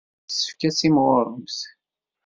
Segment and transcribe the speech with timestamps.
[0.25, 1.59] Yessefk ad timɣuremt.